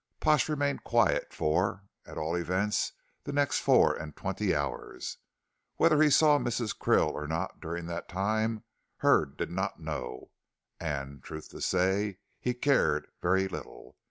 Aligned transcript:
Pash 0.19 0.49
remained 0.49 0.83
quiet 0.83 1.31
for, 1.31 1.83
at 2.07 2.17
all 2.17 2.33
events, 2.35 2.93
the 3.23 3.31
next 3.31 3.59
four 3.59 3.93
and 3.95 4.15
twenty 4.15 4.55
hours. 4.55 5.17
Whether 5.75 6.01
he 6.01 6.09
saw 6.09 6.39
Mrs. 6.39 6.75
Krill 6.75 7.09
or 7.13 7.27
not 7.27 7.59
during 7.61 7.85
that 7.85 8.09
time 8.09 8.63
Hurd 8.97 9.37
did 9.37 9.51
not 9.51 9.79
know 9.79 10.31
and, 10.79 11.21
truth 11.21 11.49
to 11.49 11.61
say, 11.61 12.17
he 12.39 12.55
cared 12.55 13.11
very 13.21 13.47
little. 13.47 13.95